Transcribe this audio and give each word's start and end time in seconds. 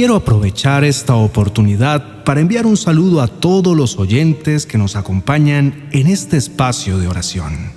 quiero 0.00 0.16
aprovechar 0.16 0.82
esta 0.82 1.14
oportunidad 1.14 2.24
para 2.24 2.40
enviar 2.40 2.64
un 2.64 2.78
saludo 2.78 3.20
a 3.20 3.28
todos 3.28 3.76
los 3.76 3.98
oyentes 3.98 4.64
que 4.64 4.78
nos 4.78 4.96
acompañan 4.96 5.90
en 5.92 6.06
este 6.06 6.38
espacio 6.38 6.96
de 6.96 7.06
oración. 7.06 7.72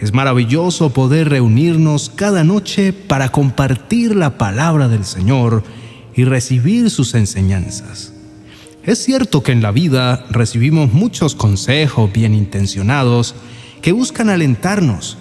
Es 0.00 0.14
maravilloso 0.14 0.94
poder 0.94 1.28
reunirnos 1.28 2.08
cada 2.08 2.42
noche 2.42 2.94
para 2.94 3.28
compartir 3.28 4.16
la 4.16 4.38
palabra 4.38 4.88
del 4.88 5.04
Señor 5.04 5.62
y 6.14 6.24
recibir 6.24 6.88
sus 6.88 7.12
enseñanzas. 7.12 8.14
Es 8.82 9.04
cierto 9.04 9.42
que 9.42 9.52
en 9.52 9.60
la 9.60 9.72
vida 9.72 10.24
recibimos 10.30 10.94
muchos 10.94 11.34
consejos 11.34 12.10
bien 12.10 12.32
intencionados 12.32 13.34
que 13.82 13.92
buscan 13.92 14.30
alentarnos, 14.30 15.18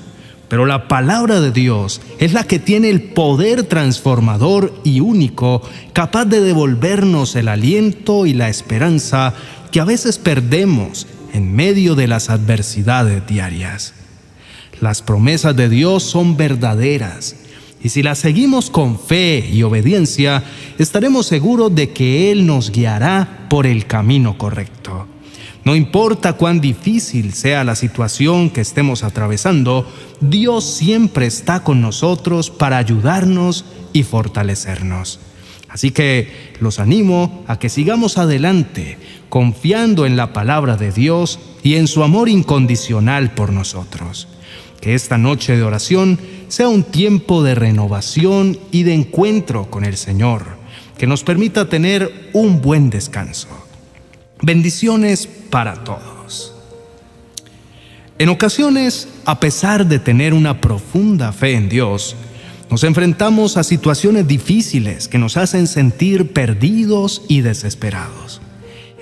pero 0.51 0.65
la 0.65 0.89
palabra 0.89 1.39
de 1.39 1.53
Dios 1.53 2.01
es 2.19 2.33
la 2.33 2.43
que 2.43 2.59
tiene 2.59 2.89
el 2.89 3.03
poder 3.03 3.63
transformador 3.63 4.73
y 4.83 4.99
único 4.99 5.61
capaz 5.93 6.25
de 6.25 6.41
devolvernos 6.41 7.37
el 7.37 7.47
aliento 7.47 8.25
y 8.25 8.33
la 8.33 8.49
esperanza 8.49 9.33
que 9.71 9.79
a 9.79 9.85
veces 9.85 10.17
perdemos 10.17 11.07
en 11.31 11.55
medio 11.55 11.95
de 11.95 12.09
las 12.09 12.29
adversidades 12.29 13.25
diarias. 13.25 13.93
Las 14.81 15.01
promesas 15.01 15.55
de 15.55 15.69
Dios 15.69 16.03
son 16.03 16.35
verdaderas 16.35 17.37
y 17.81 17.87
si 17.87 18.03
las 18.03 18.19
seguimos 18.19 18.69
con 18.69 18.99
fe 18.99 19.49
y 19.49 19.63
obediencia, 19.63 20.43
estaremos 20.77 21.27
seguros 21.27 21.73
de 21.73 21.91
que 21.91 22.29
Él 22.29 22.45
nos 22.45 22.71
guiará 22.71 23.47
por 23.49 23.65
el 23.65 23.85
camino 23.85 24.37
correcto. 24.37 25.07
No 25.63 25.75
importa 25.75 26.33
cuán 26.33 26.59
difícil 26.59 27.33
sea 27.33 27.63
la 27.63 27.75
situación 27.75 28.49
que 28.49 28.61
estemos 28.61 29.03
atravesando, 29.03 29.87
Dios 30.19 30.65
siempre 30.65 31.27
está 31.27 31.63
con 31.63 31.81
nosotros 31.81 32.49
para 32.49 32.77
ayudarnos 32.77 33.65
y 33.93 34.03
fortalecernos. 34.03 35.19
Así 35.69 35.91
que 35.91 36.53
los 36.59 36.79
animo 36.79 37.45
a 37.47 37.59
que 37.59 37.69
sigamos 37.69 38.17
adelante, 38.17 38.97
confiando 39.29 40.05
en 40.05 40.17
la 40.17 40.33
palabra 40.33 40.77
de 40.77 40.91
Dios 40.91 41.39
y 41.63 41.75
en 41.75 41.87
su 41.87 42.03
amor 42.03 42.27
incondicional 42.27 43.33
por 43.33 43.53
nosotros. 43.53 44.27
Que 44.81 44.95
esta 44.95 45.19
noche 45.19 45.55
de 45.55 45.63
oración 45.63 46.19
sea 46.47 46.67
un 46.67 46.83
tiempo 46.83 47.43
de 47.43 47.53
renovación 47.55 48.57
y 48.71 48.83
de 48.83 48.95
encuentro 48.95 49.69
con 49.69 49.85
el 49.85 49.95
Señor, 49.95 50.57
que 50.97 51.07
nos 51.07 51.23
permita 51.23 51.69
tener 51.69 52.31
un 52.33 52.61
buen 52.61 52.89
descanso. 52.89 53.60
Bendiciones 54.43 55.27
para 55.27 55.83
todos. 55.83 56.53
En 58.17 58.29
ocasiones, 58.29 59.07
a 59.25 59.39
pesar 59.39 59.85
de 59.85 59.99
tener 59.99 60.33
una 60.33 60.59
profunda 60.61 61.31
fe 61.31 61.53
en 61.53 61.69
Dios, 61.69 62.15
nos 62.71 62.83
enfrentamos 62.83 63.57
a 63.57 63.63
situaciones 63.63 64.27
difíciles 64.27 65.07
que 65.07 65.19
nos 65.19 65.37
hacen 65.37 65.67
sentir 65.67 66.33
perdidos 66.33 67.21
y 67.27 67.41
desesperados. 67.41 68.41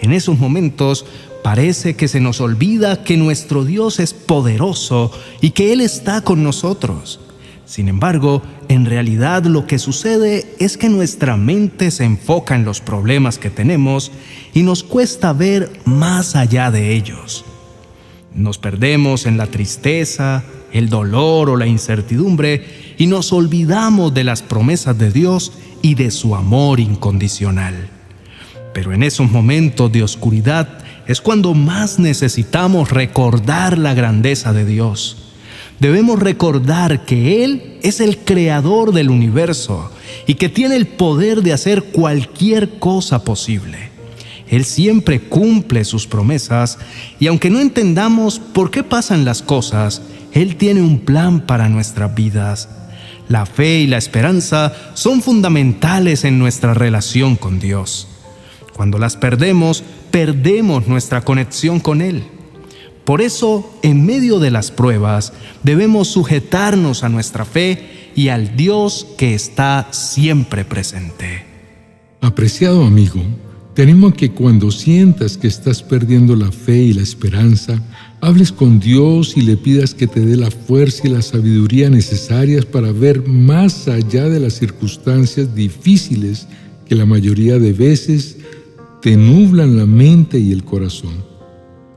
En 0.02 0.12
esos 0.12 0.40
momentos 0.40 1.06
parece 1.42 1.96
que 1.96 2.09
se 2.09 2.20
nos 2.20 2.42
olvida 2.42 3.03
que 3.03 3.16
nuestro 3.16 3.64
Dios 3.64 4.00
es 4.00 4.14
poderoso 4.14 5.12
y 5.40 5.52
que 5.52 5.72
Él 5.72 5.80
está 5.80 6.22
con 6.22 6.44
nosotros. 6.44 7.22
Sin 7.70 7.88
embargo, 7.88 8.42
en 8.67 8.88
realidad 8.88 9.44
lo 9.44 9.67
que 9.67 9.78
sucede 9.78 10.56
es 10.58 10.75
que 10.75 10.89
nuestra 10.89 11.38
mente 11.38 11.92
se 11.92 12.03
enfoca 12.03 12.56
en 12.56 12.66
los 12.66 12.81
problemas 12.81 13.38
que 13.38 13.52
tenemos 13.52 14.12
y 14.56 14.64
nos 14.64 14.84
cuesta 14.84 15.34
ver 15.34 15.72
más 15.86 16.36
allá 16.36 16.72
de 16.72 16.95
ellos. 16.95 17.45
Nos 18.34 18.58
perdemos 18.58 19.28
en 19.28 19.38
la 19.38 19.45
tristeza, 19.45 20.44
el 20.73 20.90
dolor 20.90 21.52
o 21.52 21.58
la 21.58 21.67
incertidumbre 21.67 22.95
y 22.97 23.06
nos 23.06 23.31
olvidamos 23.31 24.16
de 24.16 24.23
las 24.23 24.42
promesas 24.42 24.97
de 24.97 25.12
Dios 25.12 25.52
y 25.84 25.94
de 25.94 26.09
su 26.09 26.36
amor 26.36 26.80
incondicional. 26.80 27.88
Pero 28.73 28.94
en 28.94 29.03
esos 29.03 29.30
momentos 29.30 29.92
de 29.92 30.02
oscuridad 30.02 30.80
es 31.06 31.22
cuando 31.22 31.53
más 31.53 32.00
necesitamos 32.00 32.90
recordar 32.90 33.78
la 33.78 33.94
grandeza 33.94 34.53
de 34.53 34.66
Dios 34.66 35.28
debemos 35.79 36.19
recordar 36.19 37.06
que 37.06 37.44
Él 37.44 37.78
es 37.81 38.00
el 38.00 38.17
creador 38.17 38.94
del 38.94 39.09
universo 39.09 39.91
y 40.28 40.35
que 40.35 40.50
tiene 40.50 40.75
el 40.75 40.88
poder 40.88 41.41
de 41.41 41.53
hacer 41.53 41.85
cualquier 41.85 42.79
cosa 42.79 43.23
posible. 43.23 43.89
Él 44.50 44.66
siempre 44.66 45.22
cumple 45.22 45.85
sus 45.85 46.07
promesas 46.07 46.79
y 47.19 47.28
aunque 47.28 47.50
no 47.50 47.59
entendamos 47.59 48.39
por 48.39 48.72
qué 48.72 48.84
pasan 48.84 49.23
las 49.23 49.41
cosas, 49.41 50.01
Él 50.34 50.56
tiene 50.56 50.81
un 50.81 51.00
plan 51.00 51.45
para 51.45 51.69
nuestras 51.69 52.13
vidas. 52.16 52.69
La 53.28 53.45
fe 53.45 53.81
y 53.81 53.88
la 53.88 53.97
esperanza 53.97 54.73
son 54.95 55.22
fundamentales 55.22 56.25
en 56.25 56.39
nuestra 56.39 56.73
relación 56.73 57.35
con 57.35 57.59
Dios. 57.59 58.07
Cuando 58.75 58.97
las 58.97 59.18
perdemos, 59.18 59.84
perdemos 60.09 60.88
nuestra 60.88 61.22
conexión 61.22 61.79
con 61.79 62.01
Él. 62.01 62.23
Por 63.09 63.24
eso, 63.24 63.68
en 63.81 64.06
medio 64.06 64.38
de 64.38 64.52
las 64.52 64.70
pruebas, 64.70 65.34
debemos 65.64 66.09
sujetarnos 66.09 67.03
a 67.03 67.09
nuestra 67.09 67.44
fe 67.44 68.12
y 68.16 68.28
al 68.28 68.56
Dios 68.56 69.08
que 69.18 69.34
está 69.34 69.88
siempre 69.90 70.64
presente. 70.64 71.44
Apreciado 72.22 72.84
amigo, 72.84 73.19
tenemos 73.74 74.14
que 74.14 74.30
cuando 74.30 74.69
sientas 74.69 75.40
que 75.40 75.48
estás 75.48 75.81
perdiendo 75.81 76.36
la 76.36 76.52
fe 76.52 76.84
y 76.84 76.94
la 76.94 77.02
esperanza, 77.02 77.81
hables 78.22 78.52
con 78.52 78.80
Dios 78.80 79.36
y 79.36 79.42
le 79.42 79.58
pidas 79.58 79.96
que 79.96 80.06
te 80.06 80.19
dé 80.19 80.38
la 80.38 80.52
fuerza 80.52 81.08
y 81.08 81.09
la 81.09 81.24
sabiduría 81.24 81.90
necesarias 81.90 82.64
para 82.64 82.92
ver 82.92 83.28
más 83.28 83.88
allá 83.88 84.30
de 84.30 84.40
las 84.40 84.53
circunstancias 84.53 85.56
difíciles 85.56 86.48
que 86.86 86.94
la 86.94 87.08
mayoría 87.08 87.58
de 87.58 87.74
veces 87.74 88.38
te 89.02 89.18
nublan 89.18 89.78
la 89.78 89.88
mente 89.88 90.38
y 90.38 90.52
el 90.52 90.64
corazón. 90.64 91.28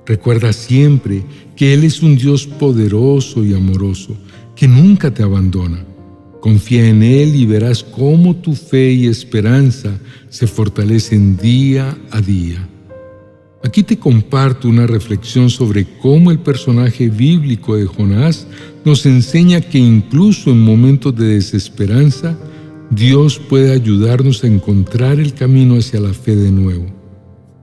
Recuerda 0.07 0.53
siempre 0.53 1.23
que 1.57 1.75
Él 1.75 1.85
es 1.85 2.03
un 2.03 2.17
Dios 2.17 2.47
poderoso 2.47 3.45
y 3.45 3.55
amoroso, 3.55 4.17
que 4.57 4.67
nunca 4.67 5.13
te 5.13 5.23
abandona. 5.23 5.85
Confía 6.41 6.89
en 6.89 7.03
Él 7.03 7.37
y 7.37 7.47
verás 7.47 7.85
cómo 7.85 8.35
tu 8.35 8.55
fe 8.55 8.93
y 8.93 9.07
esperanza 9.07 9.97
se 10.29 10.47
fortalecen 10.47 11.37
día 11.37 11.97
a 12.11 12.21
día. 12.21 12.69
Aquí 13.65 13.85
te 13.85 13.97
comparto 13.97 14.69
una 14.69 14.89
reflexión 14.89 15.49
sobre 15.49 15.87
cómo 16.01 16.33
el 16.33 16.41
personaje 16.41 17.09
bíblico 17.09 17.77
de 17.77 17.87
Jonás 17.87 18.47
nos 18.85 19.07
enseña 19.07 19.61
que 19.61 19.79
incluso 19.79 20.51
en 20.51 20.61
momentos 20.61 21.15
de 21.15 21.35
desesperanza, 21.35 22.37
Dios 22.91 23.39
puede 23.39 23.73
ayudarnos 23.73 24.43
a 24.43 24.49
encontrar 24.49 25.21
el 25.21 25.33
camino 25.33 25.77
hacia 25.77 26.01
la 26.01 26.13
fe 26.13 26.35
de 26.35 26.51
nuevo. 26.51 26.87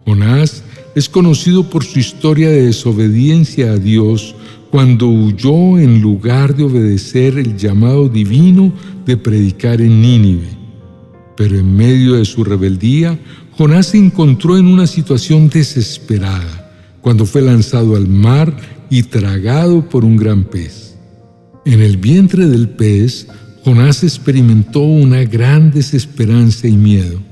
Jonás 0.05 0.63
es 0.99 1.07
conocido 1.07 1.69
por 1.69 1.85
su 1.85 1.97
historia 1.97 2.49
de 2.49 2.65
desobediencia 2.65 3.71
a 3.71 3.77
Dios 3.77 4.35
cuando 4.69 5.07
huyó 5.07 5.79
en 5.79 6.01
lugar 6.01 6.57
de 6.57 6.63
obedecer 6.63 7.39
el 7.39 7.55
llamado 7.55 8.09
divino 8.09 8.73
de 9.05 9.15
predicar 9.15 9.79
en 9.79 10.01
Nínive. 10.01 10.49
Pero 11.37 11.57
en 11.57 11.73
medio 11.73 12.15
de 12.15 12.25
su 12.25 12.43
rebeldía, 12.43 13.17
Jonás 13.57 13.87
se 13.87 13.97
encontró 13.97 14.57
en 14.57 14.67
una 14.67 14.87
situación 14.87 15.47
desesperada 15.47 16.69
cuando 16.99 17.25
fue 17.25 17.43
lanzado 17.43 17.95
al 17.95 18.09
mar 18.09 18.53
y 18.89 19.03
tragado 19.03 19.87
por 19.87 20.03
un 20.03 20.17
gran 20.17 20.43
pez. 20.43 20.97
En 21.63 21.79
el 21.79 21.95
vientre 21.95 22.45
del 22.45 22.67
pez, 22.67 23.25
Jonás 23.63 24.03
experimentó 24.03 24.81
una 24.81 25.23
gran 25.23 25.71
desesperanza 25.71 26.67
y 26.67 26.73
miedo. 26.73 27.28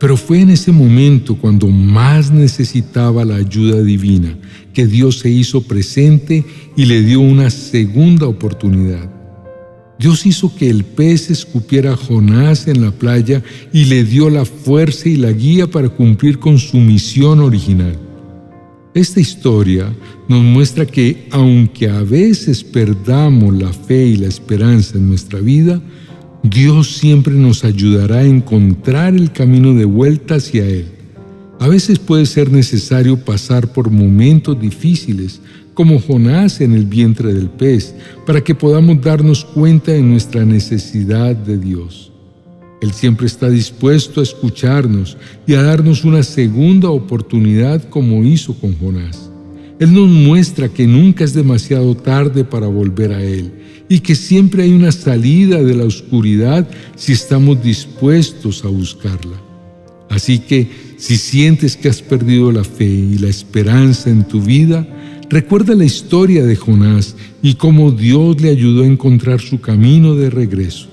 Pero 0.00 0.16
fue 0.16 0.40
en 0.40 0.50
ese 0.50 0.72
momento 0.72 1.36
cuando 1.36 1.68
más 1.68 2.30
necesitaba 2.30 3.24
la 3.24 3.36
ayuda 3.36 3.82
divina 3.82 4.34
que 4.72 4.86
Dios 4.86 5.18
se 5.18 5.28
hizo 5.28 5.62
presente 5.62 6.44
y 6.74 6.86
le 6.86 7.02
dio 7.02 7.20
una 7.20 7.50
segunda 7.50 8.26
oportunidad. 8.26 9.10
Dios 9.98 10.24
hizo 10.24 10.56
que 10.56 10.70
el 10.70 10.84
pez 10.84 11.28
escupiera 11.28 11.92
a 11.92 11.96
Jonás 11.96 12.66
en 12.66 12.80
la 12.80 12.90
playa 12.90 13.42
y 13.70 13.84
le 13.84 14.02
dio 14.02 14.30
la 14.30 14.46
fuerza 14.46 15.10
y 15.10 15.16
la 15.16 15.32
guía 15.32 15.66
para 15.66 15.90
cumplir 15.90 16.38
con 16.38 16.58
su 16.58 16.78
misión 16.78 17.40
original. 17.40 17.98
Esta 18.94 19.20
historia 19.20 19.94
nos 20.26 20.42
muestra 20.42 20.86
que 20.86 21.28
aunque 21.30 21.90
a 21.90 22.02
veces 22.02 22.64
perdamos 22.64 23.54
la 23.54 23.72
fe 23.74 24.06
y 24.06 24.16
la 24.16 24.28
esperanza 24.28 24.96
en 24.96 25.10
nuestra 25.10 25.40
vida, 25.40 25.82
Dios 26.42 26.96
siempre 26.96 27.34
nos 27.34 27.64
ayudará 27.64 28.20
a 28.20 28.24
encontrar 28.24 29.14
el 29.14 29.30
camino 29.30 29.74
de 29.74 29.84
vuelta 29.84 30.36
hacia 30.36 30.66
Él. 30.66 30.86
A 31.58 31.68
veces 31.68 31.98
puede 31.98 32.24
ser 32.24 32.50
necesario 32.50 33.22
pasar 33.22 33.70
por 33.74 33.90
momentos 33.90 34.58
difíciles, 34.58 35.42
como 35.74 36.00
Jonás 36.00 36.62
en 36.62 36.72
el 36.72 36.86
vientre 36.86 37.34
del 37.34 37.50
pez, 37.50 37.94
para 38.24 38.42
que 38.42 38.54
podamos 38.54 39.02
darnos 39.02 39.44
cuenta 39.44 39.92
de 39.92 40.00
nuestra 40.00 40.46
necesidad 40.46 41.36
de 41.36 41.58
Dios. 41.58 42.10
Él 42.80 42.92
siempre 42.92 43.26
está 43.26 43.50
dispuesto 43.50 44.20
a 44.20 44.22
escucharnos 44.22 45.18
y 45.46 45.52
a 45.52 45.62
darnos 45.62 46.04
una 46.04 46.22
segunda 46.22 46.88
oportunidad 46.88 47.86
como 47.90 48.24
hizo 48.24 48.54
con 48.54 48.74
Jonás. 48.78 49.30
Él 49.78 49.92
nos 49.92 50.08
muestra 50.08 50.70
que 50.70 50.86
nunca 50.86 51.22
es 51.24 51.34
demasiado 51.34 51.94
tarde 51.94 52.44
para 52.44 52.66
volver 52.66 53.12
a 53.12 53.22
Él 53.22 53.59
y 53.90 54.00
que 54.00 54.14
siempre 54.14 54.62
hay 54.62 54.72
una 54.72 54.92
salida 54.92 55.60
de 55.64 55.74
la 55.74 55.84
oscuridad 55.84 56.70
si 56.94 57.12
estamos 57.12 57.60
dispuestos 57.60 58.64
a 58.64 58.68
buscarla. 58.68 59.36
Así 60.08 60.38
que 60.38 60.68
si 60.96 61.16
sientes 61.16 61.76
que 61.76 61.88
has 61.88 62.00
perdido 62.00 62.52
la 62.52 62.62
fe 62.62 62.84
y 62.84 63.18
la 63.18 63.26
esperanza 63.26 64.08
en 64.08 64.26
tu 64.28 64.40
vida, 64.40 64.86
recuerda 65.28 65.74
la 65.74 65.84
historia 65.84 66.44
de 66.44 66.54
Jonás 66.54 67.16
y 67.42 67.54
cómo 67.54 67.90
Dios 67.90 68.40
le 68.40 68.50
ayudó 68.50 68.84
a 68.84 68.86
encontrar 68.86 69.40
su 69.40 69.60
camino 69.60 70.14
de 70.14 70.30
regreso. 70.30 70.86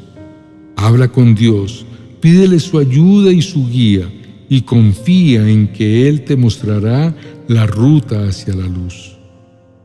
Habla 0.75 1.09
con 1.09 1.35
Dios, 1.35 1.85
pídele 2.19 2.59
su 2.59 2.79
ayuda 2.79 3.31
y 3.31 3.43
su 3.43 3.69
guía 3.69 4.11
y 4.49 4.61
confía 4.61 5.47
en 5.47 5.67
que 5.67 6.09
Él 6.09 6.23
te 6.23 6.35
mostrará 6.35 7.15
la 7.47 7.67
ruta 7.67 8.27
hacia 8.27 8.55
la 8.55 8.65
luz. 8.65 9.16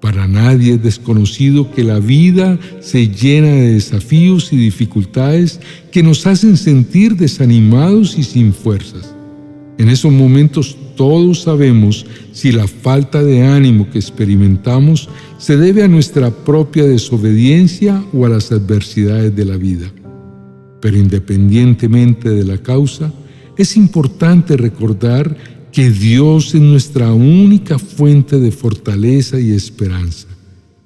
Para 0.03 0.27
nadie 0.27 0.75
es 0.75 0.83
desconocido 0.83 1.71
que 1.71 1.85
la 1.85 2.01
vida 2.01 2.59
se 2.81 3.07
llena 3.07 3.53
de 3.53 3.75
desafíos 3.75 4.53
y 4.53 4.57
dificultades 4.57 5.61
que 5.93 6.03
nos 6.03 6.27
hacen 6.27 6.57
sentir 6.57 7.17
desanimados 7.17 8.19
y 8.19 8.25
sin 8.25 8.53
fuerzas. 8.53 9.15
En 9.79 9.89
esos 9.89 10.11
momentos 10.11 10.77
todos 10.97 11.43
sabemos 11.43 12.05
si 12.33 12.51
la 12.51 12.67
falta 12.67 13.23
de 13.23 13.43
ánimo 13.43 13.89
que 13.93 14.01
experimentamos 14.01 15.09
se 15.39 15.57
debe 15.57 15.85
a 15.85 15.89
nuestra 15.89 16.33
propia 16.33 16.83
desobediencia 16.83 18.03
o 18.13 18.27
a 18.27 18.29
las 18.29 18.51
adversidades 18.51 19.37
de 19.37 19.45
la 19.45 19.57
vida. 19.57 19.87
Pero 20.81 20.97
independientemente 20.97 22.29
de 22.29 22.43
la 22.43 22.59
causa, 22.59 23.13
es 23.57 23.77
importante 23.77 24.57
recordar 24.57 25.37
que 25.73 25.91
Dios 25.91 26.55
es 26.55 26.61
nuestra 26.61 27.13
única 27.13 27.79
fuente 27.79 28.39
de 28.39 28.53
fortaleza 28.53 29.41
y 29.41 29.53
esperanza. 29.53 30.29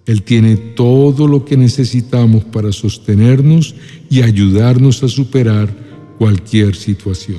Él 0.07 0.23
tiene 0.23 0.57
todo 0.57 1.27
lo 1.27 1.45
que 1.45 1.57
necesitamos 1.57 2.45
para 2.45 2.71
sostenernos 2.71 3.75
y 4.09 4.23
ayudarnos 4.23 5.03
a 5.03 5.09
superar 5.09 5.69
cualquier 6.19 6.77
situación. 6.77 7.39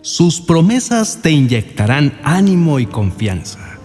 Sus 0.00 0.40
promesas 0.40 1.20
te 1.20 1.30
inyectarán 1.30 2.18
ánimo 2.24 2.80
y 2.80 2.86
confianza. 2.86 3.78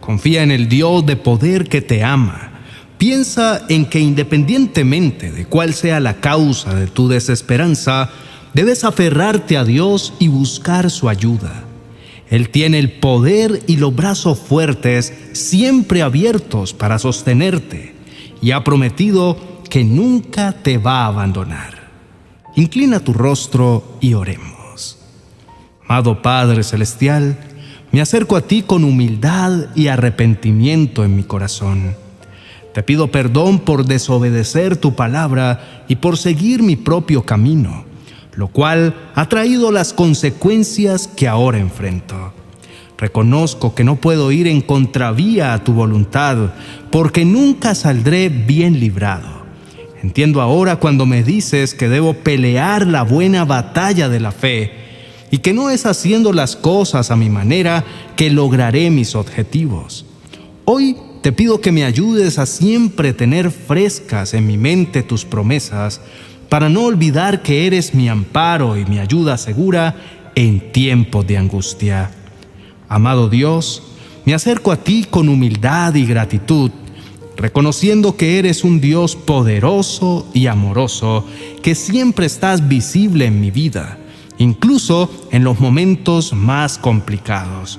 Confía 0.00 0.42
en 0.42 0.50
el 0.50 0.68
Dios 0.68 1.06
de 1.06 1.14
poder 1.14 1.68
que 1.68 1.80
te 1.80 2.02
ama. 2.02 2.50
Piensa 2.98 3.64
en 3.68 3.86
que 3.86 4.00
independientemente 4.00 5.30
de 5.30 5.46
cuál 5.46 5.72
sea 5.72 6.00
la 6.00 6.20
causa 6.20 6.74
de 6.74 6.88
tu 6.88 7.06
desesperanza, 7.06 8.10
debes 8.52 8.82
aferrarte 8.82 9.56
a 9.56 9.64
Dios 9.64 10.12
y 10.18 10.26
buscar 10.26 10.90
su 10.90 11.08
ayuda. 11.08 11.69
Él 12.30 12.48
tiene 12.48 12.78
el 12.78 12.92
poder 12.92 13.60
y 13.66 13.76
los 13.76 13.94
brazos 13.94 14.38
fuertes 14.38 15.12
siempre 15.32 16.00
abiertos 16.00 16.72
para 16.72 17.00
sostenerte 17.00 17.94
y 18.40 18.52
ha 18.52 18.62
prometido 18.62 19.36
que 19.68 19.82
nunca 19.82 20.52
te 20.52 20.78
va 20.78 21.02
a 21.02 21.06
abandonar. 21.06 21.90
Inclina 22.54 23.00
tu 23.00 23.12
rostro 23.12 23.98
y 24.00 24.14
oremos. 24.14 24.98
Amado 25.88 26.22
Padre 26.22 26.62
Celestial, 26.62 27.36
me 27.90 28.00
acerco 28.00 28.36
a 28.36 28.42
ti 28.42 28.62
con 28.62 28.84
humildad 28.84 29.66
y 29.74 29.88
arrepentimiento 29.88 31.04
en 31.04 31.16
mi 31.16 31.24
corazón. 31.24 31.96
Te 32.72 32.84
pido 32.84 33.10
perdón 33.10 33.58
por 33.58 33.84
desobedecer 33.84 34.76
tu 34.76 34.94
palabra 34.94 35.84
y 35.88 35.96
por 35.96 36.16
seguir 36.16 36.62
mi 36.62 36.76
propio 36.76 37.24
camino 37.24 37.89
lo 38.34 38.48
cual 38.48 38.94
ha 39.14 39.28
traído 39.28 39.72
las 39.72 39.92
consecuencias 39.92 41.08
que 41.08 41.28
ahora 41.28 41.58
enfrento. 41.58 42.32
Reconozco 42.98 43.74
que 43.74 43.84
no 43.84 43.96
puedo 43.96 44.30
ir 44.30 44.46
en 44.46 44.60
contravía 44.60 45.54
a 45.54 45.64
tu 45.64 45.72
voluntad, 45.72 46.52
porque 46.90 47.24
nunca 47.24 47.74
saldré 47.74 48.28
bien 48.28 48.78
librado. 48.78 49.40
Entiendo 50.02 50.40
ahora 50.40 50.76
cuando 50.76 51.06
me 51.06 51.22
dices 51.22 51.74
que 51.74 51.88
debo 51.88 52.14
pelear 52.14 52.86
la 52.86 53.02
buena 53.02 53.44
batalla 53.44 54.08
de 54.08 54.20
la 54.20 54.32
fe 54.32 54.72
y 55.30 55.38
que 55.38 55.52
no 55.52 55.70
es 55.70 55.86
haciendo 55.86 56.32
las 56.32 56.56
cosas 56.56 57.10
a 57.10 57.16
mi 57.16 57.30
manera 57.30 57.84
que 58.16 58.30
lograré 58.30 58.90
mis 58.90 59.14
objetivos. 59.14 60.06
Hoy 60.64 60.96
te 61.22 61.32
pido 61.32 61.60
que 61.60 61.72
me 61.72 61.84
ayudes 61.84 62.38
a 62.38 62.46
siempre 62.46 63.12
tener 63.12 63.50
frescas 63.50 64.32
en 64.34 64.46
mi 64.46 64.56
mente 64.56 65.02
tus 65.02 65.24
promesas, 65.24 66.00
para 66.50 66.68
no 66.68 66.82
olvidar 66.82 67.42
que 67.42 67.66
eres 67.66 67.94
mi 67.94 68.08
amparo 68.08 68.76
y 68.76 68.84
mi 68.84 68.98
ayuda 68.98 69.38
segura 69.38 69.94
en 70.34 70.72
tiempo 70.72 71.22
de 71.22 71.38
angustia. 71.38 72.10
Amado 72.88 73.28
Dios, 73.28 73.84
me 74.26 74.34
acerco 74.34 74.72
a 74.72 74.76
ti 74.76 75.06
con 75.08 75.28
humildad 75.28 75.94
y 75.94 76.04
gratitud, 76.04 76.72
reconociendo 77.36 78.16
que 78.16 78.40
eres 78.40 78.64
un 78.64 78.80
Dios 78.80 79.14
poderoso 79.14 80.28
y 80.34 80.48
amoroso, 80.48 81.24
que 81.62 81.76
siempre 81.76 82.26
estás 82.26 82.68
visible 82.68 83.26
en 83.26 83.40
mi 83.40 83.52
vida, 83.52 83.96
incluso 84.38 85.08
en 85.30 85.44
los 85.44 85.60
momentos 85.60 86.32
más 86.32 86.78
complicados. 86.78 87.78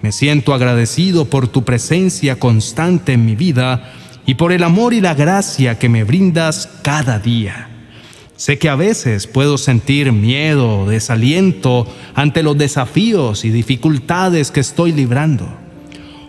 Me 0.00 0.10
siento 0.10 0.54
agradecido 0.54 1.26
por 1.26 1.48
tu 1.48 1.64
presencia 1.64 2.38
constante 2.38 3.12
en 3.12 3.26
mi 3.26 3.36
vida 3.36 3.92
y 4.24 4.36
por 4.36 4.52
el 4.52 4.64
amor 4.64 4.94
y 4.94 5.02
la 5.02 5.12
gracia 5.12 5.78
que 5.78 5.90
me 5.90 6.02
brindas 6.02 6.70
cada 6.82 7.18
día. 7.18 7.75
Sé 8.36 8.58
que 8.58 8.68
a 8.68 8.76
veces 8.76 9.26
puedo 9.26 9.56
sentir 9.56 10.12
miedo, 10.12 10.86
desaliento 10.86 11.86
ante 12.14 12.42
los 12.42 12.58
desafíos 12.58 13.46
y 13.46 13.50
dificultades 13.50 14.50
que 14.50 14.60
estoy 14.60 14.92
librando. 14.92 15.48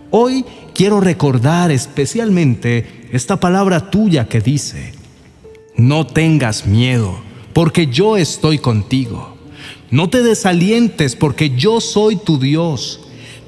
Hoy 0.10 0.46
quiero 0.74 1.02
recordar 1.02 1.70
especialmente 1.70 3.10
esta 3.12 3.42
palabra 3.42 3.92
tuya 3.92 4.30
que 4.30 4.40
dice, 4.40 4.94
no 5.76 6.08
tengas 6.08 6.66
miedo, 6.66 7.20
porque 7.52 7.88
yo 7.88 8.16
estoy 8.16 8.58
contigo. 8.58 9.38
No 9.92 10.10
te 10.10 10.24
desalientes, 10.24 11.16
porque 11.16 11.52
yo 11.58 11.82
soy 11.82 12.16
tu 12.16 12.40
Dios. 12.40 13.02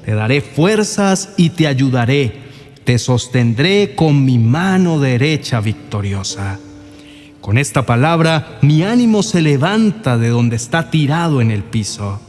Te 0.04 0.12
daré 0.14 0.42
fuerzas 0.42 1.30
y 1.36 1.50
te 1.50 1.66
ayudaré. 1.66 2.32
Te 2.84 2.98
sostendré 2.98 3.94
con 3.94 4.24
mi 4.24 4.38
mano 4.38 4.98
derecha 4.98 5.60
victoriosa. 5.60 6.58
Con 7.40 7.56
esta 7.56 7.86
palabra 7.86 8.58
mi 8.60 8.82
ánimo 8.82 9.22
se 9.22 9.40
levanta 9.40 10.18
de 10.18 10.28
donde 10.28 10.56
está 10.56 10.90
tirado 10.90 11.40
en 11.40 11.50
el 11.50 11.62
piso. 11.62 12.20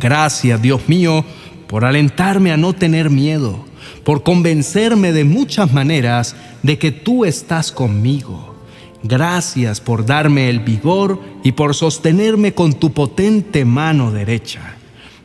Gracias, 0.00 0.60
Dios 0.60 0.88
mío, 0.88 1.24
por 1.66 1.84
alentarme 1.84 2.52
a 2.52 2.56
no 2.56 2.74
tener 2.74 3.10
miedo, 3.10 3.64
por 4.04 4.22
convencerme 4.22 5.12
de 5.12 5.24
muchas 5.24 5.72
maneras 5.72 6.36
de 6.62 6.78
que 6.78 6.92
tú 6.92 7.24
estás 7.24 7.72
conmigo. 7.72 8.54
Gracias 9.02 9.80
por 9.80 10.04
darme 10.04 10.50
el 10.50 10.60
vigor 10.60 11.20
y 11.42 11.52
por 11.52 11.74
sostenerme 11.74 12.52
con 12.52 12.74
tu 12.74 12.92
potente 12.92 13.64
mano 13.64 14.10
derecha. 14.10 14.74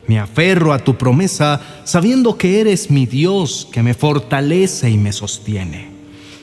Me 0.06 0.18
aferro 0.18 0.72
a 0.72 0.78
tu 0.78 0.96
promesa 0.96 1.60
sabiendo 1.84 2.36
que 2.36 2.60
eres 2.60 2.90
mi 2.90 3.06
Dios 3.06 3.68
que 3.70 3.82
me 3.82 3.94
fortalece 3.94 4.90
y 4.90 4.96
me 4.96 5.12
sostiene. 5.12 5.88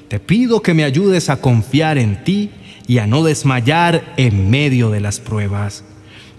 Te 0.08 0.20
pido 0.20 0.62
que 0.62 0.74
me 0.74 0.84
ayudes 0.84 1.30
a 1.30 1.40
confiar 1.40 1.98
en 1.98 2.24
ti 2.24 2.50
y 2.88 2.98
a 2.98 3.08
no 3.08 3.24
desmayar 3.24 4.14
en 4.18 4.50
medio 4.50 4.90
de 4.90 5.00
las 5.00 5.20
pruebas. 5.20 5.84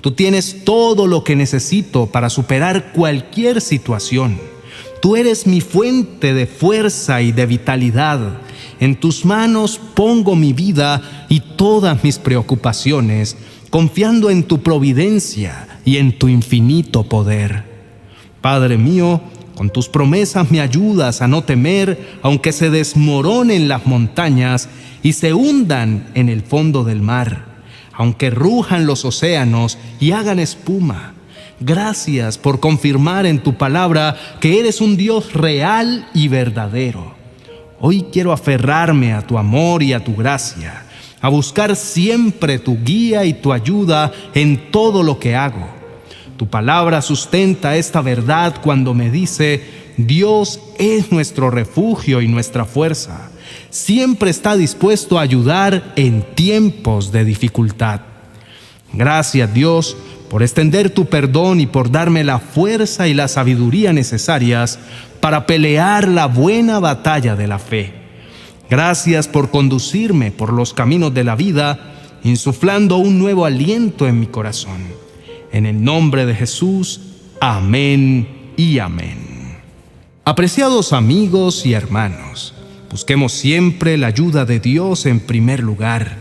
Tú 0.00 0.12
tienes 0.12 0.64
todo 0.64 1.06
lo 1.06 1.22
que 1.22 1.36
necesito 1.36 2.06
para 2.06 2.28
superar 2.28 2.92
cualquier 2.92 3.60
situación. 3.60 4.38
Tú 5.00 5.16
eres 5.16 5.46
mi 5.46 5.60
fuente 5.60 6.34
de 6.34 6.46
fuerza 6.46 7.22
y 7.22 7.32
de 7.32 7.46
vitalidad. 7.46 8.38
En 8.80 8.96
tus 8.96 9.24
manos 9.24 9.80
pongo 9.94 10.34
mi 10.34 10.52
vida 10.52 11.26
y 11.28 11.40
todas 11.40 12.02
mis 12.02 12.18
preocupaciones, 12.18 13.36
confiando 13.70 14.28
en 14.30 14.42
tu 14.42 14.60
providencia 14.62 15.68
y 15.84 15.98
en 15.98 16.18
tu 16.18 16.28
infinito 16.28 17.04
poder. 17.04 17.64
Padre 18.40 18.78
mío, 18.78 19.20
con 19.56 19.70
tus 19.70 19.88
promesas 19.88 20.50
me 20.50 20.60
ayudas 20.60 21.22
a 21.22 21.28
no 21.28 21.44
temer, 21.44 22.18
aunque 22.22 22.52
se 22.52 22.70
desmoronen 22.70 23.68
las 23.68 23.86
montañas 23.86 24.68
y 25.02 25.12
se 25.12 25.34
hundan 25.34 26.10
en 26.14 26.28
el 26.28 26.42
fondo 26.42 26.84
del 26.84 27.02
mar, 27.02 27.46
aunque 27.92 28.30
rujan 28.30 28.86
los 28.86 29.04
océanos 29.04 29.78
y 30.00 30.12
hagan 30.12 30.38
espuma. 30.38 31.14
Gracias 31.60 32.38
por 32.38 32.60
confirmar 32.60 33.26
en 33.26 33.42
tu 33.42 33.54
palabra 33.54 34.16
que 34.40 34.58
eres 34.58 34.80
un 34.80 34.96
Dios 34.96 35.32
real 35.32 36.08
y 36.14 36.28
verdadero. 36.28 37.14
Hoy 37.78 38.06
quiero 38.12 38.32
aferrarme 38.32 39.12
a 39.12 39.26
tu 39.26 39.38
amor 39.38 39.82
y 39.82 39.92
a 39.92 40.02
tu 40.02 40.14
gracia, 40.14 40.84
a 41.20 41.28
buscar 41.28 41.76
siempre 41.76 42.58
tu 42.58 42.78
guía 42.82 43.24
y 43.24 43.34
tu 43.34 43.52
ayuda 43.52 44.12
en 44.34 44.70
todo 44.70 45.02
lo 45.02 45.18
que 45.18 45.36
hago 45.36 45.81
tu 46.42 46.48
palabra 46.48 47.02
sustenta 47.02 47.76
esta 47.76 48.00
verdad 48.00 48.56
cuando 48.64 48.94
me 48.94 49.12
dice, 49.12 49.62
Dios 49.96 50.58
es 50.76 51.12
nuestro 51.12 51.52
refugio 51.52 52.20
y 52.20 52.26
nuestra 52.26 52.64
fuerza. 52.64 53.30
Siempre 53.70 54.30
está 54.30 54.56
dispuesto 54.56 55.20
a 55.20 55.22
ayudar 55.22 55.92
en 55.94 56.22
tiempos 56.34 57.12
de 57.12 57.24
dificultad. 57.24 58.00
Gracias 58.92 59.54
Dios 59.54 59.96
por 60.28 60.42
extender 60.42 60.90
tu 60.90 61.06
perdón 61.06 61.60
y 61.60 61.66
por 61.66 61.92
darme 61.92 62.24
la 62.24 62.40
fuerza 62.40 63.06
y 63.06 63.14
la 63.14 63.28
sabiduría 63.28 63.92
necesarias 63.92 64.80
para 65.20 65.46
pelear 65.46 66.08
la 66.08 66.26
buena 66.26 66.80
batalla 66.80 67.36
de 67.36 67.46
la 67.46 67.60
fe. 67.60 67.92
Gracias 68.68 69.28
por 69.28 69.52
conducirme 69.52 70.32
por 70.32 70.52
los 70.52 70.74
caminos 70.74 71.14
de 71.14 71.22
la 71.22 71.36
vida, 71.36 71.92
insuflando 72.24 72.96
un 72.96 73.20
nuevo 73.20 73.44
aliento 73.44 74.08
en 74.08 74.18
mi 74.18 74.26
corazón. 74.26 75.11
En 75.52 75.66
el 75.66 75.84
nombre 75.84 76.24
de 76.24 76.34
Jesús, 76.34 77.00
amén 77.38 78.26
y 78.56 78.78
amén. 78.78 79.58
Apreciados 80.24 80.94
amigos 80.94 81.66
y 81.66 81.74
hermanos, 81.74 82.54
busquemos 82.90 83.32
siempre 83.32 83.98
la 83.98 84.06
ayuda 84.06 84.46
de 84.46 84.60
Dios 84.60 85.04
en 85.04 85.20
primer 85.20 85.60
lugar. 85.60 86.16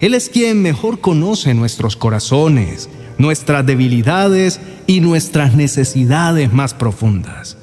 Él 0.00 0.12
es 0.12 0.28
quien 0.28 0.60
mejor 0.60 1.00
conoce 1.00 1.54
nuestros 1.54 1.94
corazones, 1.94 2.90
nuestras 3.16 3.64
debilidades 3.64 4.60
y 4.88 5.00
nuestras 5.00 5.54
necesidades 5.54 6.52
más 6.52 6.74
profundas. 6.74 7.56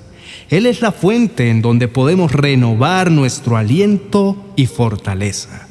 Él 0.50 0.65
es 0.65 0.80
la 0.80 0.94
fuente 0.94 1.50
en 1.50 1.62
donde 1.62 1.89
podemos 1.89 2.32
renovar 2.32 3.12
nuestro 3.12 3.58
aliento 3.58 4.53
y 4.56 4.65
fortaleza. 4.65 5.68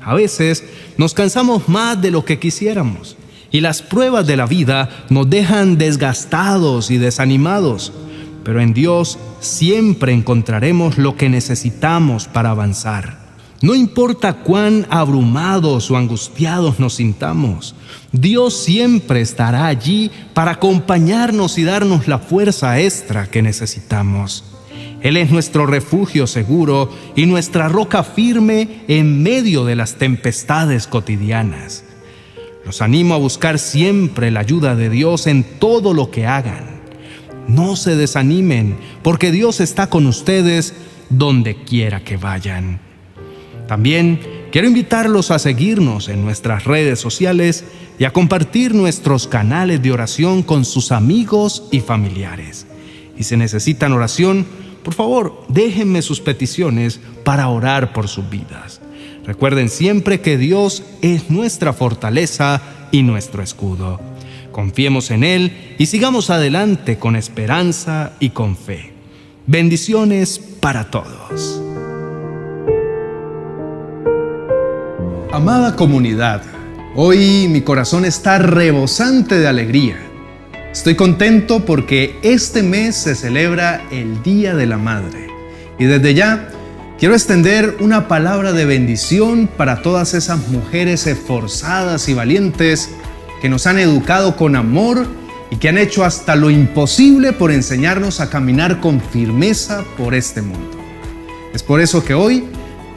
A 0.00 0.14
veces 0.14 0.64
nos 0.96 1.12
cansamos 1.12 1.68
más 1.68 2.00
de 2.00 2.10
lo 2.10 2.24
que 2.24 2.38
quisiéramos 2.38 3.18
y 3.50 3.60
las 3.60 3.82
pruebas 3.82 4.26
de 4.26 4.36
la 4.36 4.46
vida 4.46 4.88
nos 5.08 5.28
dejan 5.28 5.78
desgastados 5.78 6.90
y 6.90 6.98
desanimados, 6.98 7.92
pero 8.44 8.60
en 8.60 8.72
Dios 8.72 9.18
siempre 9.40 10.12
encontraremos 10.12 10.98
lo 10.98 11.16
que 11.16 11.28
necesitamos 11.28 12.28
para 12.28 12.50
avanzar. 12.50 13.18
No 13.62 13.74
importa 13.74 14.34
cuán 14.34 14.86
abrumados 14.88 15.90
o 15.90 15.96
angustiados 15.96 16.80
nos 16.80 16.94
sintamos, 16.94 17.74
Dios 18.10 18.56
siempre 18.56 19.20
estará 19.20 19.66
allí 19.66 20.10
para 20.32 20.52
acompañarnos 20.52 21.58
y 21.58 21.64
darnos 21.64 22.08
la 22.08 22.18
fuerza 22.18 22.80
extra 22.80 23.26
que 23.30 23.42
necesitamos. 23.42 24.44
Él 25.02 25.16
es 25.16 25.30
nuestro 25.30 25.66
refugio 25.66 26.26
seguro 26.26 26.90
y 27.16 27.26
nuestra 27.26 27.68
roca 27.68 28.02
firme 28.02 28.82
en 28.88 29.22
medio 29.22 29.64
de 29.64 29.76
las 29.76 29.96
tempestades 29.96 30.86
cotidianas. 30.86 31.84
Los 32.64 32.82
animo 32.82 33.14
a 33.14 33.18
buscar 33.18 33.58
siempre 33.58 34.30
la 34.30 34.40
ayuda 34.40 34.76
de 34.76 34.90
Dios 34.90 35.26
en 35.26 35.44
todo 35.58 35.94
lo 35.94 36.10
que 36.10 36.26
hagan. 36.26 36.80
No 37.48 37.74
se 37.76 37.96
desanimen, 37.96 38.76
porque 39.02 39.32
Dios 39.32 39.60
está 39.60 39.88
con 39.88 40.06
ustedes 40.06 40.74
donde 41.08 41.56
quiera 41.64 42.04
que 42.04 42.16
vayan. 42.16 42.80
También 43.66 44.20
quiero 44.52 44.66
invitarlos 44.68 45.30
a 45.30 45.38
seguirnos 45.38 46.08
en 46.08 46.24
nuestras 46.24 46.64
redes 46.64 47.00
sociales 47.00 47.64
y 47.98 48.04
a 48.04 48.12
compartir 48.12 48.74
nuestros 48.74 49.26
canales 49.26 49.82
de 49.82 49.92
oración 49.92 50.42
con 50.42 50.64
sus 50.64 50.92
amigos 50.92 51.68
y 51.70 51.80
familiares. 51.80 52.66
Y 53.16 53.24
si 53.24 53.36
necesitan 53.36 53.92
oración, 53.92 54.46
por 54.82 54.94
favor, 54.94 55.44
déjenme 55.48 56.02
sus 56.02 56.20
peticiones 56.20 57.00
para 57.24 57.48
orar 57.48 57.92
por 57.92 58.08
sus 58.08 58.28
vidas. 58.28 58.79
Recuerden 59.26 59.68
siempre 59.68 60.20
que 60.20 60.38
Dios 60.38 60.82
es 61.02 61.30
nuestra 61.30 61.72
fortaleza 61.72 62.62
y 62.90 63.02
nuestro 63.02 63.42
escudo. 63.42 64.00
Confiemos 64.52 65.10
en 65.10 65.24
Él 65.24 65.74
y 65.78 65.86
sigamos 65.86 66.30
adelante 66.30 66.98
con 66.98 67.16
esperanza 67.16 68.12
y 68.18 68.30
con 68.30 68.56
fe. 68.56 68.92
Bendiciones 69.46 70.38
para 70.38 70.90
todos. 70.90 71.62
Amada 75.32 75.76
comunidad, 75.76 76.42
hoy 76.96 77.46
mi 77.48 77.60
corazón 77.60 78.04
está 78.04 78.38
rebosante 78.38 79.38
de 79.38 79.46
alegría. 79.46 79.96
Estoy 80.72 80.96
contento 80.96 81.64
porque 81.64 82.18
este 82.22 82.62
mes 82.62 82.96
se 82.96 83.14
celebra 83.14 83.82
el 83.90 84.22
Día 84.22 84.54
de 84.54 84.66
la 84.66 84.76
Madre 84.76 85.28
y 85.78 85.84
desde 85.84 86.14
ya 86.14 86.48
Quiero 87.00 87.14
extender 87.14 87.78
una 87.80 88.08
palabra 88.08 88.52
de 88.52 88.66
bendición 88.66 89.48
para 89.56 89.80
todas 89.80 90.12
esas 90.12 90.48
mujeres 90.48 91.06
esforzadas 91.06 92.10
y 92.10 92.12
valientes 92.12 92.90
que 93.40 93.48
nos 93.48 93.66
han 93.66 93.78
educado 93.78 94.36
con 94.36 94.54
amor 94.54 95.06
y 95.50 95.56
que 95.56 95.70
han 95.70 95.78
hecho 95.78 96.04
hasta 96.04 96.36
lo 96.36 96.50
imposible 96.50 97.32
por 97.32 97.52
enseñarnos 97.52 98.20
a 98.20 98.28
caminar 98.28 98.80
con 98.80 99.00
firmeza 99.00 99.82
por 99.96 100.14
este 100.14 100.42
mundo. 100.42 100.76
Es 101.54 101.62
por 101.62 101.80
eso 101.80 102.04
que 102.04 102.12
hoy 102.12 102.44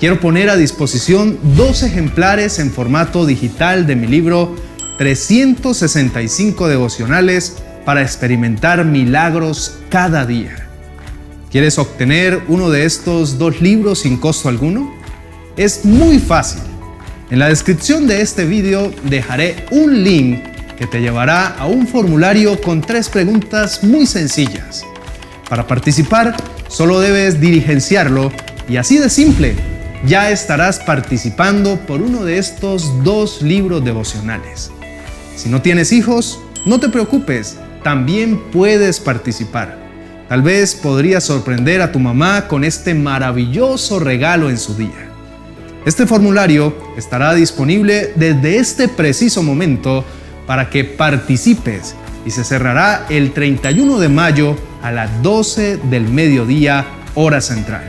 quiero 0.01 0.19
poner 0.19 0.49
a 0.49 0.57
disposición 0.57 1.39
dos 1.55 1.81
ejemplares 1.81 2.59
en 2.59 2.71
formato 2.71 3.25
digital 3.25 3.87
de 3.87 3.95
mi 3.95 4.07
libro 4.07 4.53
365 4.97 6.67
devocionales 6.67 7.55
para 7.85 8.01
experimentar 8.01 8.83
milagros 8.83 9.77
cada 9.89 10.25
día. 10.25 10.62
¿Quieres 11.53 11.77
obtener 11.77 12.41
uno 12.47 12.71
de 12.71 12.83
estos 12.83 13.37
dos 13.37 13.61
libros 13.61 13.99
sin 13.99 14.17
costo 14.17 14.49
alguno? 14.49 14.91
Es 15.55 15.85
muy 15.85 16.17
fácil. 16.17 16.63
En 17.29 17.37
la 17.37 17.47
descripción 17.47 18.07
de 18.07 18.21
este 18.21 18.45
video 18.45 18.91
dejaré 19.03 19.67
un 19.69 20.03
link 20.03 20.43
que 20.79 20.87
te 20.87 20.99
llevará 20.99 21.49
a 21.49 21.67
un 21.67 21.85
formulario 21.85 22.59
con 22.59 22.81
tres 22.81 23.07
preguntas 23.07 23.83
muy 23.83 24.07
sencillas. 24.07 24.83
Para 25.47 25.67
participar, 25.67 26.35
solo 26.69 26.99
debes 26.99 27.39
diligenciarlo 27.39 28.31
y 28.67 28.77
así 28.77 28.97
de 28.97 29.11
simple, 29.11 29.53
ya 30.07 30.31
estarás 30.31 30.79
participando 30.79 31.79
por 31.81 32.01
uno 32.01 32.25
de 32.25 32.39
estos 32.39 33.03
dos 33.03 33.43
libros 33.43 33.85
devocionales. 33.85 34.71
Si 35.35 35.49
no 35.49 35.61
tienes 35.61 35.91
hijos, 35.91 36.39
no 36.65 36.79
te 36.79 36.89
preocupes, 36.89 37.57
también 37.83 38.41
puedes 38.51 38.99
participar. 38.99 39.82
Tal 40.29 40.41
vez 40.41 40.75
podrías 40.75 41.23
sorprender 41.23 41.81
a 41.81 41.91
tu 41.91 41.99
mamá 41.99 42.47
con 42.47 42.63
este 42.63 42.93
maravilloso 42.93 43.99
regalo 43.99 44.49
en 44.49 44.57
su 44.57 44.75
día. 44.75 45.09
Este 45.85 46.07
formulario 46.07 46.75
estará 46.97 47.33
disponible 47.33 48.13
desde 48.15 48.57
este 48.57 48.87
preciso 48.87 49.43
momento 49.43 50.05
para 50.47 50.69
que 50.69 50.85
participes 50.85 51.95
y 52.25 52.31
se 52.31 52.43
cerrará 52.43 53.05
el 53.09 53.33
31 53.33 53.99
de 53.99 54.09
mayo 54.09 54.55
a 54.81 54.91
las 54.91 55.21
12 55.21 55.77
del 55.77 56.07
mediodía 56.07 56.85
hora 57.15 57.41
central. 57.41 57.83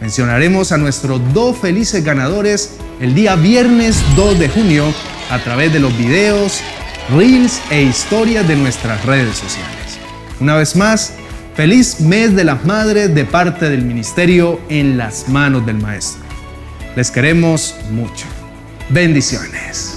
Mencionaremos 0.00 0.72
a 0.72 0.78
nuestros 0.78 1.20
dos 1.32 1.56
felices 1.56 2.04
ganadores 2.04 2.72
el 3.00 3.14
día 3.14 3.36
viernes 3.36 4.02
2 4.16 4.38
de 4.38 4.48
junio 4.48 4.92
a 5.30 5.38
través 5.38 5.72
de 5.72 5.80
los 5.80 5.96
videos, 5.96 6.60
reels 7.16 7.60
e 7.70 7.82
historias 7.82 8.46
de 8.46 8.56
nuestras 8.56 9.04
redes 9.04 9.36
sociales. 9.36 9.98
Una 10.40 10.56
vez 10.56 10.76
más, 10.76 11.14
Feliz 11.56 12.00
mes 12.00 12.36
de 12.36 12.44
las 12.44 12.66
madres 12.66 13.14
de 13.14 13.24
parte 13.24 13.70
del 13.70 13.80
ministerio 13.80 14.60
en 14.68 14.98
las 14.98 15.26
manos 15.30 15.64
del 15.64 15.78
Maestro. 15.78 16.22
Les 16.96 17.10
queremos 17.10 17.74
mucho. 17.90 18.26
Bendiciones. 18.90 19.95